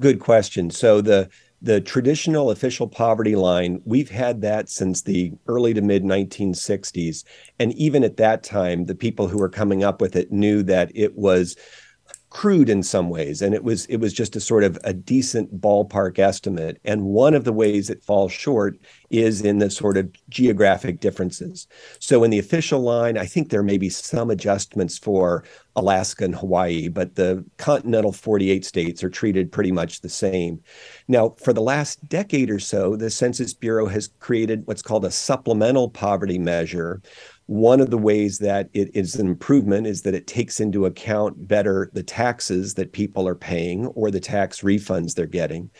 Good 0.00 0.18
question. 0.18 0.70
So, 0.70 1.00
the 1.00 1.30
the 1.64 1.80
traditional 1.80 2.50
official 2.50 2.86
poverty 2.86 3.36
line, 3.36 3.80
we've 3.86 4.10
had 4.10 4.42
that 4.42 4.68
since 4.68 5.00
the 5.00 5.32
early 5.48 5.72
to 5.72 5.80
mid 5.80 6.04
1960s. 6.04 7.24
And 7.58 7.72
even 7.72 8.04
at 8.04 8.18
that 8.18 8.42
time, 8.42 8.84
the 8.84 8.94
people 8.94 9.28
who 9.28 9.38
were 9.38 9.48
coming 9.48 9.82
up 9.82 10.00
with 10.00 10.14
it 10.14 10.30
knew 10.30 10.62
that 10.64 10.92
it 10.94 11.16
was 11.16 11.56
crude 12.34 12.68
in 12.68 12.82
some 12.82 13.10
ways 13.10 13.40
and 13.40 13.54
it 13.54 13.62
was 13.62 13.86
it 13.86 13.98
was 13.98 14.12
just 14.12 14.34
a 14.34 14.40
sort 14.40 14.64
of 14.64 14.76
a 14.82 14.92
decent 14.92 15.60
ballpark 15.60 16.18
estimate 16.18 16.80
and 16.84 17.04
one 17.04 17.32
of 17.32 17.44
the 17.44 17.52
ways 17.52 17.88
it 17.88 18.02
falls 18.02 18.32
short 18.32 18.76
is 19.10 19.40
in 19.40 19.58
the 19.58 19.70
sort 19.70 19.96
of 19.96 20.10
geographic 20.30 20.98
differences. 20.98 21.68
So 22.00 22.24
in 22.24 22.32
the 22.32 22.40
official 22.40 22.80
line 22.80 23.16
i 23.16 23.24
think 23.24 23.48
there 23.48 23.62
may 23.62 23.78
be 23.78 23.88
some 23.88 24.30
adjustments 24.30 24.98
for 24.98 25.44
alaska 25.76 26.24
and 26.24 26.34
hawaii 26.34 26.88
but 26.88 27.14
the 27.14 27.44
continental 27.56 28.10
48 28.10 28.64
states 28.64 29.04
are 29.04 29.10
treated 29.10 29.52
pretty 29.52 29.70
much 29.70 30.00
the 30.00 30.08
same. 30.08 30.60
Now 31.06 31.36
for 31.38 31.52
the 31.52 31.62
last 31.62 32.08
decade 32.08 32.50
or 32.50 32.58
so 32.58 32.96
the 32.96 33.10
census 33.10 33.54
bureau 33.54 33.86
has 33.86 34.08
created 34.18 34.66
what's 34.66 34.82
called 34.82 35.04
a 35.04 35.10
supplemental 35.12 35.88
poverty 35.88 36.40
measure 36.40 37.00
one 37.46 37.80
of 37.80 37.90
the 37.90 37.98
ways 37.98 38.38
that 38.38 38.70
it 38.72 38.90
is 38.94 39.16
an 39.16 39.26
improvement 39.26 39.86
is 39.86 40.02
that 40.02 40.14
it 40.14 40.26
takes 40.26 40.60
into 40.60 40.86
account 40.86 41.46
better 41.46 41.90
the 41.92 42.02
taxes 42.02 42.74
that 42.74 42.92
people 42.92 43.28
are 43.28 43.34
paying 43.34 43.86
or 43.88 44.10
the 44.10 44.20
tax 44.20 44.62
refunds 44.62 45.14
they're 45.14 45.26
getting. 45.26 45.70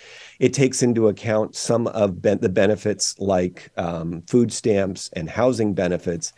It 0.40 0.52
takes 0.52 0.82
into 0.82 1.08
account 1.08 1.56
some 1.56 1.86
of 1.88 2.20
ben- 2.20 2.40
the 2.40 2.50
benefits 2.50 3.18
like 3.18 3.70
um, 3.78 4.22
food 4.28 4.52
stamps 4.52 5.08
and 5.14 5.28
housing 5.30 5.72
benefits, 5.72 6.32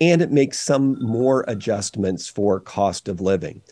and 0.00 0.22
it 0.22 0.30
makes 0.30 0.60
some 0.60 0.96
more 1.04 1.44
adjustments 1.48 2.28
for 2.28 2.60
cost 2.60 3.08
of 3.08 3.20
living. 3.20 3.62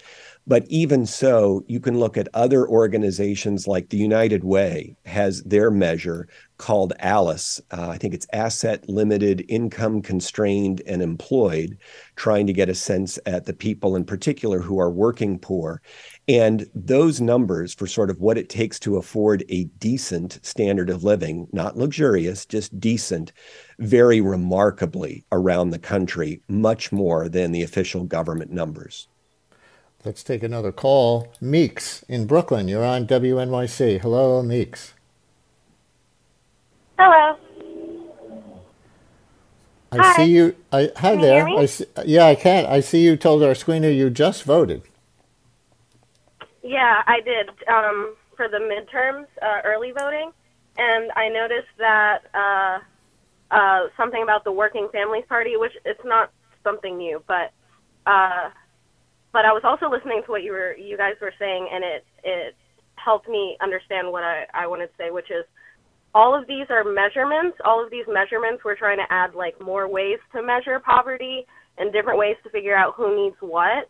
But 0.48 0.64
even 0.68 1.06
so, 1.06 1.64
you 1.66 1.80
can 1.80 1.98
look 1.98 2.16
at 2.16 2.28
other 2.32 2.68
organizations 2.68 3.66
like 3.66 3.88
the 3.88 3.96
United 3.96 4.44
Way 4.44 4.96
has 5.04 5.42
their 5.42 5.70
measure 5.72 6.28
called 6.58 6.92
ALICE. 7.00 7.60
Uh, 7.70 7.88
I 7.88 7.98
think 7.98 8.14
it's 8.14 8.26
Asset 8.32 8.88
Limited, 8.88 9.44
Income 9.48 10.02
Constrained, 10.02 10.82
and 10.86 11.02
Employed, 11.02 11.78
trying 12.16 12.46
to 12.46 12.52
get 12.52 12.68
a 12.68 12.74
sense 12.74 13.18
at 13.26 13.44
the 13.44 13.52
people 13.52 13.96
in 13.96 14.04
particular 14.04 14.60
who 14.60 14.78
are 14.78 14.90
working 14.90 15.38
poor. 15.38 15.82
And 16.28 16.66
those 16.74 17.20
numbers 17.20 17.74
for 17.74 17.86
sort 17.86 18.10
of 18.10 18.20
what 18.20 18.38
it 18.38 18.48
takes 18.48 18.78
to 18.80 18.96
afford 18.96 19.44
a 19.48 19.64
decent 19.78 20.38
standard 20.42 20.90
of 20.90 21.04
living, 21.04 21.48
not 21.52 21.76
luxurious, 21.76 22.46
just 22.46 22.78
decent, 22.80 23.32
vary 23.78 24.20
remarkably 24.20 25.24
around 25.32 25.70
the 25.70 25.78
country, 25.78 26.40
much 26.48 26.92
more 26.92 27.28
than 27.28 27.52
the 27.52 27.62
official 27.62 28.04
government 28.04 28.50
numbers. 28.50 29.08
Let's 30.04 30.22
take 30.22 30.42
another 30.44 30.70
call. 30.70 31.32
Meeks 31.40 32.04
in 32.08 32.26
Brooklyn, 32.26 32.68
you're 32.68 32.84
on 32.84 33.08
WNYC. 33.08 34.00
Hello, 34.00 34.40
Meeks. 34.40 34.94
Hello. 36.98 37.36
I 39.92 39.98
hi. 39.98 40.16
see 40.16 40.32
you. 40.32 40.56
I, 40.72 40.90
hi 40.96 41.12
can 41.12 41.20
there. 41.20 41.48
I 41.48 41.66
see, 41.66 41.84
yeah, 42.06 42.26
I 42.26 42.34
can. 42.34 42.66
I 42.66 42.80
see 42.80 43.02
you 43.02 43.16
told 43.16 43.42
our 43.42 43.52
screener 43.52 43.94
you 43.94 44.10
just 44.10 44.44
voted. 44.44 44.82
Yeah, 46.62 47.02
I 47.06 47.20
did 47.20 47.48
um, 47.68 48.16
for 48.36 48.48
the 48.48 48.58
midterms, 48.58 49.26
uh, 49.42 49.60
early 49.64 49.92
voting, 49.92 50.32
and 50.78 51.12
I 51.12 51.28
noticed 51.28 51.68
that 51.78 52.22
uh, 52.34 52.78
uh, 53.54 53.86
something 53.96 54.22
about 54.22 54.44
the 54.44 54.52
Working 54.52 54.88
Families 54.90 55.24
Party, 55.28 55.56
which 55.56 55.72
it's 55.84 56.04
not 56.04 56.32
something 56.64 56.96
new, 56.96 57.22
but 57.28 57.52
uh, 58.06 58.50
but 59.32 59.44
I 59.44 59.52
was 59.52 59.62
also 59.64 59.90
listening 59.90 60.22
to 60.24 60.30
what 60.30 60.42
you 60.42 60.52
were 60.52 60.74
you 60.76 60.96
guys 60.96 61.14
were 61.20 61.34
saying, 61.38 61.68
and 61.72 61.84
it 61.84 62.04
it 62.24 62.56
helped 62.96 63.28
me 63.28 63.56
understand 63.60 64.10
what 64.10 64.24
I, 64.24 64.46
I 64.52 64.66
wanted 64.66 64.88
to 64.88 64.92
say, 64.98 65.10
which 65.10 65.30
is 65.30 65.44
all 66.16 66.32
of 66.38 66.44
these 66.48 66.68
are 66.76 66.84
measurements. 67.02 67.58
All 67.68 67.80
of 67.84 67.90
these 67.94 68.08
measurements, 68.08 68.60
we're 68.64 68.80
trying 68.84 68.98
to 69.04 69.10
add 69.20 69.32
like 69.44 69.56
more 69.60 69.86
ways 69.98 70.20
to 70.34 70.42
measure 70.42 70.80
poverty 70.80 71.38
and 71.78 71.92
different 71.92 72.18
ways 72.24 72.38
to 72.44 72.50
figure 72.50 72.76
out 72.82 72.94
who 72.96 73.08
needs 73.20 73.36
what. 73.40 73.84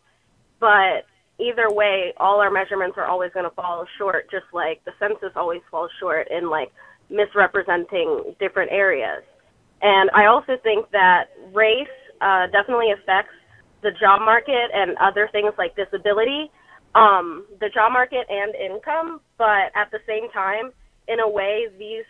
But 0.59 1.07
either 1.39 1.67
way, 1.81 2.13
all 2.19 2.39
our 2.41 2.51
measurements 2.59 2.97
are 2.99 3.07
always 3.13 3.31
going 3.35 3.49
to 3.49 3.55
fall 3.55 3.85
short, 3.99 4.23
just 4.31 4.49
like 4.53 4.77
the 4.85 4.93
census 4.99 5.33
always 5.41 5.63
falls 5.71 5.91
short 6.01 6.27
in 6.37 6.49
like 6.57 6.71
misrepresenting 7.09 8.09
different 8.39 8.71
areas. 8.71 9.23
And 9.81 10.09
I 10.15 10.27
also 10.33 10.53
think 10.63 10.91
that 10.91 11.25
race 11.53 11.97
uh, 12.21 12.47
definitely 12.51 12.91
affects 12.97 13.35
the 13.83 13.91
job 14.01 14.21
market 14.21 14.67
and 14.73 14.97
other 14.99 15.29
things 15.33 15.53
like 15.57 15.75
disability. 15.77 16.51
um, 16.95 17.45
the 17.61 17.69
job 17.69 17.93
market 17.93 18.25
and 18.29 18.55
income, 18.55 19.21
but 19.37 19.69
at 19.75 19.91
the 19.91 19.99
same 20.07 20.31
time, 20.33 20.71
in 21.07 21.19
a 21.21 21.29
way, 21.29 21.67
these 21.77 22.05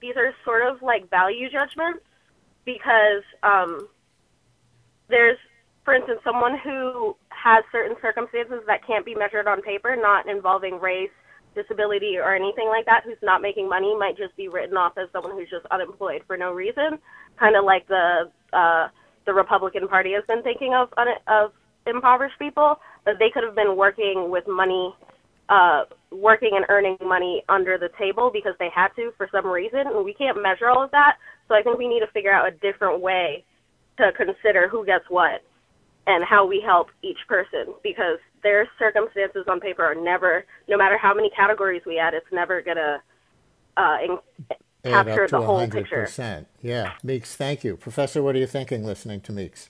these 0.00 0.16
are 0.16 0.34
sort 0.44 0.62
of 0.66 0.82
like 0.82 1.08
value 1.10 1.50
judgments 1.50 2.00
because 2.64 3.22
um, 3.42 3.88
there's, 5.08 5.38
for 5.84 5.94
instance, 5.94 6.20
someone 6.24 6.58
who 6.58 7.16
has 7.30 7.64
certain 7.72 7.96
circumstances 8.00 8.60
that 8.66 8.86
can't 8.86 9.04
be 9.04 9.14
measured 9.14 9.46
on 9.46 9.62
paper, 9.62 9.96
not 9.96 10.28
involving 10.28 10.78
race, 10.78 11.10
disability, 11.54 12.16
or 12.16 12.34
anything 12.34 12.68
like 12.68 12.86
that, 12.86 13.02
who's 13.04 13.18
not 13.22 13.42
making 13.42 13.68
money, 13.68 13.96
might 13.96 14.16
just 14.16 14.36
be 14.36 14.48
written 14.48 14.76
off 14.76 14.96
as 14.98 15.08
someone 15.12 15.32
who's 15.32 15.50
just 15.50 15.66
unemployed 15.70 16.22
for 16.26 16.36
no 16.36 16.52
reason, 16.52 16.98
kind 17.38 17.56
of 17.56 17.64
like 17.64 17.86
the 17.88 18.30
uh, 18.52 18.88
the 19.26 19.34
Republican 19.34 19.88
Party 19.88 20.12
has 20.12 20.24
been 20.28 20.42
thinking 20.42 20.74
of 20.74 20.88
of 21.26 21.52
impoverished 21.86 22.38
people, 22.38 22.78
that 23.04 23.18
they 23.18 23.30
could 23.30 23.42
have 23.42 23.54
been 23.54 23.76
working 23.76 24.30
with 24.30 24.46
money, 24.46 24.94
uh, 25.50 25.84
working 26.12 26.52
and 26.54 26.64
earning 26.68 26.96
money 27.04 27.42
under 27.48 27.76
the 27.76 27.90
table 27.98 28.30
because 28.32 28.54
they 28.58 28.70
had 28.74 28.88
to 28.96 29.12
for 29.16 29.28
some 29.32 29.46
reason, 29.46 29.80
and 29.80 30.04
we 30.04 30.14
can't 30.14 30.40
measure 30.40 30.70
all 30.70 30.82
of 30.82 30.90
that. 30.92 31.16
So 31.48 31.54
I 31.54 31.62
think 31.62 31.76
we 31.76 31.88
need 31.88 32.00
to 32.00 32.06
figure 32.06 32.32
out 32.32 32.46
a 32.46 32.52
different 32.52 33.00
way 33.00 33.44
to 33.98 34.12
consider 34.16 34.68
who 34.68 34.86
gets 34.86 35.04
what 35.08 35.42
and 36.06 36.24
how 36.24 36.46
we 36.46 36.62
help 36.64 36.88
each 37.02 37.18
person 37.28 37.74
because 37.82 38.18
their 38.42 38.68
circumstances 38.78 39.44
on 39.48 39.60
paper 39.60 39.84
are 39.84 39.94
never, 39.94 40.44
no 40.68 40.78
matter 40.78 40.96
how 40.96 41.12
many 41.12 41.30
categories 41.30 41.82
we 41.84 41.98
add, 41.98 42.14
it's 42.14 42.32
never 42.32 42.62
gonna 42.62 43.02
uh, 43.76 43.96
in, 44.04 44.18
capture 44.84 45.26
the 45.28 45.40
whole 45.40 45.58
100%. 45.58 45.72
picture. 45.72 46.46
Yeah, 46.62 46.92
Meeks, 47.02 47.34
thank 47.34 47.64
you, 47.64 47.76
Professor. 47.76 48.22
What 48.22 48.36
are 48.36 48.38
you 48.38 48.46
thinking 48.46 48.84
listening 48.84 49.20
to 49.22 49.32
Meeks? 49.32 49.68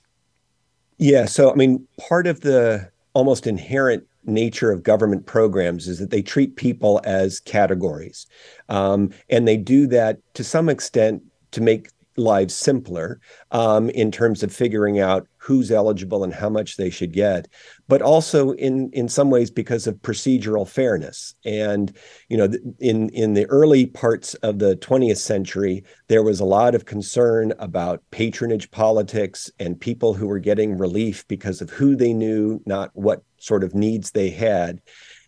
Yeah, 0.99 1.25
so 1.25 1.51
I 1.51 1.55
mean, 1.55 1.89
part 1.99 2.27
of 2.27 2.43
the 2.43 2.93
almost 3.15 3.47
inherent 3.47 4.07
nature 4.25 4.71
of 4.71 4.83
government 4.83 5.27
programs 5.27 5.89
is 5.89 5.99
that 5.99 6.11
they 6.11 6.23
treat 6.23 6.57
people 6.57 7.01
as 7.05 7.41
categories, 7.41 8.27
um, 8.69 9.11
and 9.29 9.47
they 9.47 9.57
do 9.57 9.87
that 9.89 10.19
to 10.35 10.45
some 10.45 10.69
extent 10.69 11.23
to 11.53 11.61
make 11.61 11.89
lives 12.17 12.55
simpler 12.55 13.21
um, 13.51 13.91
in 13.91 14.11
terms 14.11 14.43
of 14.43 14.53
figuring 14.53 15.01
out 15.01 15.27
who's 15.39 15.71
eligible 15.71 16.23
and 16.23 16.35
how 16.35 16.49
much 16.49 16.77
they 16.77 16.91
should 16.91 17.13
get, 17.13 17.49
but 17.89 18.03
also 18.03 18.53
in 18.53 18.91
in 18.93 19.09
some 19.09 19.31
ways 19.31 19.51
because 19.51 19.87
of 19.87 19.95
procedural 19.97 20.69
fairness. 20.69 21.35
And 21.45 21.97
you 22.29 22.37
know, 22.37 22.49
in 22.79 23.09
in 23.11 23.35
the 23.35 23.47
early 23.47 23.87
parts 23.87 24.35
of 24.35 24.59
the 24.59 24.77
20th 24.77 25.19
century, 25.19 25.83
there 26.09 26.23
was 26.23 26.41
a 26.41 26.45
lot 26.45 26.75
of 26.75 26.85
concern 26.85 27.53
about 27.59 28.03
patronage 28.11 28.71
politics 28.71 29.51
and 29.59 29.81
people 29.81 30.15
who 30.15 30.27
were 30.27 30.39
getting 30.39 30.77
relief 30.77 31.27
because 31.27 31.61
of 31.61 31.71
who 31.71 31.97
they 31.97 32.13
knew, 32.13 32.61
not 32.67 32.91
what 32.95 33.23
sort 33.41 33.65
of 33.65 33.75
needs 33.75 34.11
they 34.11 34.31
had. 34.31 34.81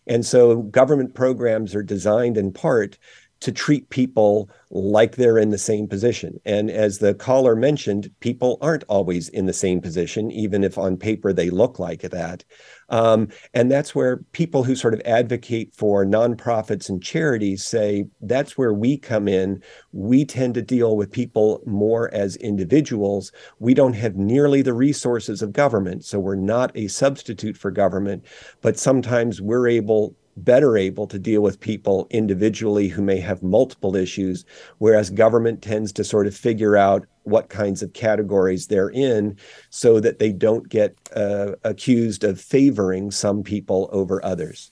And 0.07 0.25
so 0.25 0.63
government 0.63 1.13
programs 1.13 1.75
are 1.75 1.83
designed 1.83 2.37
in 2.37 2.51
part 2.51 2.97
to 3.43 3.51
treat 3.51 3.89
people 3.89 4.49
like 4.71 5.17
they're 5.17 5.37
in 5.37 5.49
the 5.49 5.57
same 5.57 5.85
position. 5.85 6.39
And 6.45 6.71
as 6.71 6.99
the 6.99 7.13
caller 7.13 7.57
mentioned, 7.57 8.09
people 8.21 8.57
aren't 8.61 8.85
always 8.87 9.27
in 9.27 9.47
the 9.47 9.53
same 9.53 9.81
position, 9.81 10.31
even 10.31 10.63
if 10.63 10.77
on 10.77 10.95
paper 10.95 11.33
they 11.33 11.49
look 11.49 11.77
like 11.77 12.03
that. 12.03 12.45
Um, 12.87 13.27
and 13.53 13.69
that's 13.69 13.93
where 13.93 14.17
people 14.31 14.63
who 14.63 14.77
sort 14.77 14.93
of 14.93 15.01
advocate 15.01 15.75
for 15.75 16.05
nonprofits 16.05 16.87
and 16.87 17.03
charities 17.03 17.65
say 17.65 18.05
that's 18.21 18.57
where 18.57 18.73
we 18.73 18.97
come 18.97 19.27
in. 19.27 19.61
We 19.91 20.23
tend 20.23 20.53
to 20.53 20.61
deal 20.61 20.95
with 20.95 21.11
people 21.11 21.61
more 21.65 22.13
as 22.13 22.37
individuals. 22.37 23.33
We 23.59 23.73
don't 23.73 23.93
have 23.93 24.15
nearly 24.15 24.61
the 24.61 24.73
resources 24.73 25.41
of 25.41 25.51
government, 25.51 26.05
so 26.05 26.17
we're 26.17 26.35
not 26.35 26.71
a 26.75 26.87
substitute 26.87 27.57
for 27.57 27.71
government, 27.71 28.23
but 28.61 28.79
sometimes 28.79 29.41
we're 29.41 29.67
able 29.67 30.15
better 30.37 30.77
able 30.77 31.07
to 31.07 31.19
deal 31.19 31.41
with 31.41 31.59
people 31.59 32.07
individually 32.09 32.87
who 32.87 33.01
may 33.01 33.19
have 33.19 33.43
multiple 33.43 33.95
issues, 33.95 34.45
whereas 34.77 35.09
government 35.09 35.61
tends 35.61 35.91
to 35.93 36.03
sort 36.03 36.27
of 36.27 36.35
figure 36.35 36.75
out 36.75 37.05
what 37.23 37.49
kinds 37.49 37.81
of 37.81 37.93
categories 37.93 38.67
they're 38.67 38.89
in 38.89 39.37
so 39.69 39.99
that 39.99 40.19
they 40.19 40.31
don't 40.31 40.69
get 40.69 40.97
uh, 41.15 41.51
accused 41.63 42.23
of 42.23 42.39
favoring 42.39 43.11
some 43.11 43.43
people 43.43 43.89
over 43.91 44.23
others. 44.25 44.71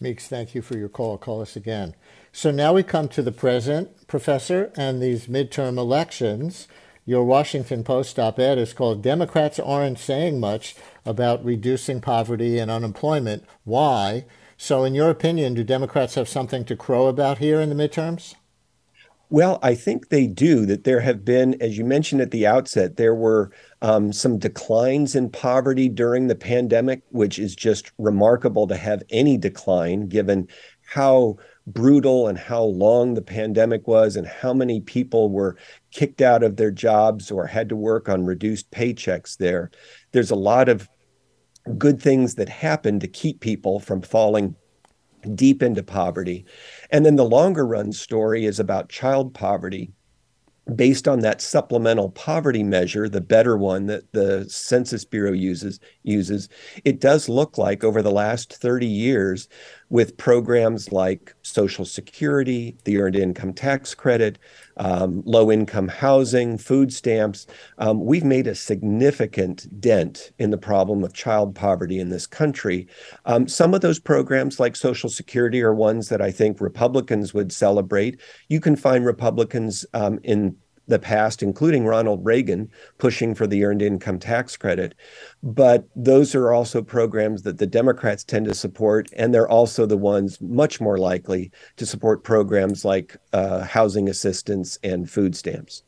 Meeks, 0.00 0.28
thank 0.28 0.54
you 0.54 0.62
for 0.62 0.76
your 0.76 0.88
call. 0.88 1.16
Call 1.16 1.40
us 1.40 1.56
again. 1.56 1.94
So 2.32 2.50
now 2.50 2.72
we 2.72 2.82
come 2.82 3.08
to 3.08 3.22
the 3.22 3.32
present, 3.32 4.06
Professor, 4.06 4.72
and 4.76 5.00
these 5.00 5.26
midterm 5.26 5.76
elections. 5.78 6.66
Your 7.04 7.24
Washington 7.24 7.84
Post 7.84 8.18
op 8.18 8.38
ed 8.38 8.58
is 8.58 8.72
called 8.72 9.02
Democrats 9.02 9.58
Aren't 9.58 9.98
Saying 9.98 10.40
Much 10.40 10.74
About 11.04 11.44
Reducing 11.44 12.00
Poverty 12.00 12.58
and 12.58 12.70
Unemployment. 12.70 13.44
Why? 13.64 14.24
So, 14.62 14.84
in 14.84 14.94
your 14.94 15.10
opinion, 15.10 15.54
do 15.54 15.64
Democrats 15.64 16.14
have 16.14 16.28
something 16.28 16.64
to 16.66 16.76
crow 16.76 17.08
about 17.08 17.38
here 17.38 17.60
in 17.60 17.68
the 17.68 17.74
midterms? 17.74 18.36
Well, 19.28 19.58
I 19.60 19.74
think 19.74 20.08
they 20.08 20.28
do. 20.28 20.66
That 20.66 20.84
there 20.84 21.00
have 21.00 21.24
been, 21.24 21.60
as 21.60 21.76
you 21.76 21.84
mentioned 21.84 22.20
at 22.20 22.30
the 22.30 22.46
outset, 22.46 22.96
there 22.96 23.16
were 23.16 23.50
um, 23.80 24.12
some 24.12 24.38
declines 24.38 25.16
in 25.16 25.30
poverty 25.30 25.88
during 25.88 26.28
the 26.28 26.36
pandemic, 26.36 27.02
which 27.08 27.40
is 27.40 27.56
just 27.56 27.90
remarkable 27.98 28.68
to 28.68 28.76
have 28.76 29.02
any 29.10 29.36
decline 29.36 30.06
given 30.06 30.46
how 30.86 31.38
brutal 31.66 32.28
and 32.28 32.38
how 32.38 32.62
long 32.62 33.14
the 33.14 33.22
pandemic 33.22 33.88
was 33.88 34.14
and 34.14 34.28
how 34.28 34.54
many 34.54 34.80
people 34.80 35.28
were 35.28 35.56
kicked 35.90 36.20
out 36.20 36.44
of 36.44 36.56
their 36.56 36.70
jobs 36.70 37.32
or 37.32 37.48
had 37.48 37.68
to 37.68 37.74
work 37.74 38.08
on 38.08 38.24
reduced 38.24 38.70
paychecks 38.70 39.36
there. 39.38 39.72
There's 40.12 40.30
a 40.30 40.36
lot 40.36 40.68
of 40.68 40.88
good 41.78 42.00
things 42.00 42.34
that 42.36 42.48
happen 42.48 43.00
to 43.00 43.08
keep 43.08 43.40
people 43.40 43.80
from 43.80 44.02
falling 44.02 44.54
deep 45.34 45.62
into 45.62 45.82
poverty. 45.82 46.44
And 46.90 47.06
then 47.06 47.16
the 47.16 47.24
longer 47.24 47.66
run 47.66 47.92
story 47.92 48.44
is 48.44 48.58
about 48.58 48.88
child 48.88 49.34
poverty 49.34 49.92
based 50.76 51.08
on 51.08 51.20
that 51.20 51.40
supplemental 51.40 52.10
poverty 52.10 52.62
measure, 52.62 53.08
the 53.08 53.20
better 53.20 53.56
one 53.56 53.86
that 53.86 54.12
the 54.12 54.46
Census 54.48 55.04
Bureau 55.04 55.32
uses, 55.32 55.80
uses, 56.04 56.48
it 56.84 57.00
does 57.00 57.28
look 57.28 57.58
like 57.58 57.82
over 57.82 58.00
the 58.00 58.12
last 58.12 58.54
30 58.54 58.86
years, 58.86 59.48
with 59.92 60.16
programs 60.16 60.90
like 60.90 61.34
Social 61.42 61.84
Security, 61.84 62.74
the 62.84 62.96
Earned 62.96 63.14
Income 63.14 63.52
Tax 63.52 63.94
Credit, 63.94 64.38
um, 64.78 65.22
low 65.26 65.52
income 65.52 65.86
housing, 65.86 66.56
food 66.56 66.94
stamps, 66.94 67.46
um, 67.76 68.02
we've 68.02 68.24
made 68.24 68.46
a 68.46 68.54
significant 68.54 69.68
dent 69.82 70.32
in 70.38 70.48
the 70.48 70.56
problem 70.56 71.04
of 71.04 71.12
child 71.12 71.54
poverty 71.54 72.00
in 72.00 72.08
this 72.08 72.26
country. 72.26 72.88
Um, 73.26 73.46
some 73.46 73.74
of 73.74 73.82
those 73.82 74.00
programs, 74.00 74.58
like 74.58 74.76
Social 74.76 75.10
Security, 75.10 75.60
are 75.60 75.74
ones 75.74 76.08
that 76.08 76.22
I 76.22 76.30
think 76.30 76.58
Republicans 76.58 77.34
would 77.34 77.52
celebrate. 77.52 78.18
You 78.48 78.60
can 78.60 78.76
find 78.76 79.04
Republicans 79.04 79.84
um, 79.92 80.18
in 80.22 80.56
the 80.92 80.98
past, 80.98 81.42
including 81.42 81.84
Ronald 81.84 82.24
Reagan 82.24 82.70
pushing 82.98 83.34
for 83.34 83.46
the 83.46 83.64
earned 83.64 83.82
income 83.82 84.18
tax 84.18 84.56
credit. 84.56 84.94
But 85.42 85.88
those 85.96 86.34
are 86.34 86.52
also 86.52 86.82
programs 86.82 87.42
that 87.42 87.58
the 87.58 87.66
Democrats 87.66 88.22
tend 88.22 88.46
to 88.46 88.54
support, 88.54 89.10
and 89.16 89.34
they're 89.34 89.48
also 89.48 89.86
the 89.86 89.96
ones 89.96 90.40
much 90.40 90.80
more 90.80 90.98
likely 90.98 91.50
to 91.76 91.86
support 91.86 92.22
programs 92.22 92.84
like 92.84 93.16
uh, 93.32 93.64
housing 93.64 94.08
assistance 94.08 94.78
and 94.84 95.10
food 95.10 95.34
stamps. 95.34 95.82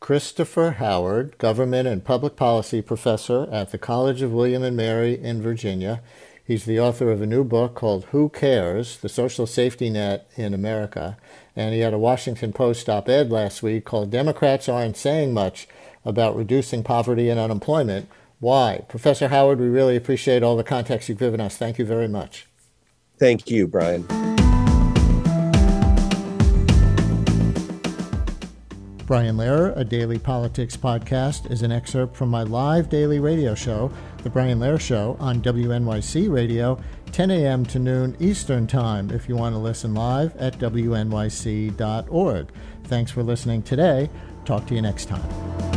Christopher 0.00 0.72
Howard, 0.72 1.38
government 1.38 1.88
and 1.88 2.04
public 2.04 2.36
policy 2.36 2.82
professor 2.82 3.48
at 3.50 3.70
the 3.70 3.78
College 3.78 4.20
of 4.20 4.32
William 4.32 4.62
and 4.62 4.76
Mary 4.76 5.18
in 5.18 5.40
Virginia. 5.40 6.02
He's 6.46 6.66
the 6.66 6.78
author 6.78 7.10
of 7.10 7.22
a 7.22 7.26
new 7.26 7.42
book 7.42 7.74
called 7.74 8.04
Who 8.10 8.28
Cares? 8.28 8.98
The 8.98 9.08
Social 9.08 9.46
Safety 9.46 9.88
Net 9.88 10.28
in 10.36 10.52
America. 10.52 11.16
And 11.56 11.72
he 11.74 11.80
had 11.80 11.94
a 11.94 11.98
Washington 11.98 12.52
Post 12.52 12.88
op 12.88 13.08
ed 13.08 13.30
last 13.30 13.62
week 13.62 13.84
called 13.84 14.10
Democrats 14.10 14.68
Aren't 14.68 14.96
Saying 14.96 15.32
Much 15.32 15.68
About 16.04 16.36
Reducing 16.36 16.82
Poverty 16.82 17.28
and 17.28 17.38
Unemployment. 17.38 18.08
Why? 18.40 18.84
Professor 18.88 19.28
Howard, 19.28 19.60
we 19.60 19.68
really 19.68 19.96
appreciate 19.96 20.42
all 20.42 20.56
the 20.56 20.64
context 20.64 21.08
you've 21.08 21.18
given 21.18 21.40
us. 21.40 21.56
Thank 21.56 21.78
you 21.78 21.84
very 21.84 22.08
much. 22.08 22.46
Thank 23.18 23.48
you, 23.48 23.68
Brian. 23.68 24.06
Brian 29.06 29.36
Lehrer, 29.36 29.76
a 29.76 29.84
daily 29.84 30.18
politics 30.18 30.78
podcast, 30.78 31.50
is 31.50 31.60
an 31.60 31.70
excerpt 31.70 32.16
from 32.16 32.30
my 32.30 32.42
live 32.42 32.88
daily 32.88 33.20
radio 33.20 33.54
show, 33.54 33.92
The 34.22 34.30
Brian 34.30 34.58
Lehrer 34.58 34.80
Show, 34.80 35.18
on 35.20 35.42
WNYC 35.42 36.32
Radio, 36.32 36.80
10 37.14 37.30
a.m. 37.30 37.64
to 37.64 37.78
noon 37.78 38.16
Eastern 38.18 38.66
Time, 38.66 39.08
if 39.12 39.28
you 39.28 39.36
want 39.36 39.54
to 39.54 39.58
listen 39.60 39.94
live 39.94 40.36
at 40.36 40.58
WNYC.org. 40.58 42.48
Thanks 42.82 43.12
for 43.12 43.22
listening 43.22 43.62
today. 43.62 44.10
Talk 44.44 44.66
to 44.66 44.74
you 44.74 44.82
next 44.82 45.04
time. 45.04 45.73